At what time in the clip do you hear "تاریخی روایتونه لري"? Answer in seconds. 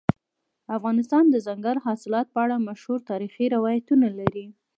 3.09-4.45